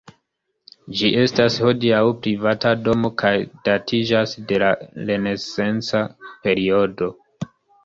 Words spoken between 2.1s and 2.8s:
privata